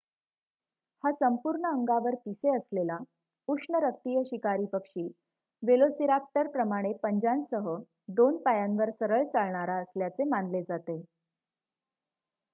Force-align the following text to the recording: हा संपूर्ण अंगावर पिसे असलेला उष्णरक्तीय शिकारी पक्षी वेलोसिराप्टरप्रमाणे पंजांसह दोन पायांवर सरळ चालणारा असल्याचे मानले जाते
हा 1.03 1.09
संपूर्ण 1.13 1.67
अंगावर 1.69 2.15
पिसे 2.17 2.55
असलेला 2.55 2.97
उष्णरक्तीय 3.47 4.21
शिकारी 4.25 4.65
पक्षी 4.67 5.07
वेलोसिराप्टरप्रमाणे 5.63 6.93
पंजांसह 7.03 7.69
दोन 8.15 8.37
पायांवर 8.43 8.89
सरळ 8.91 9.23
चालणारा 9.27 9.75
असल्याचे 9.81 10.23
मानले 10.29 10.61
जाते 10.63 11.01